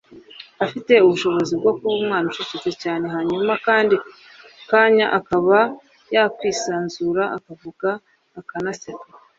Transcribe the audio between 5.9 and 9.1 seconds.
yakwisanzura akavuga akanaseka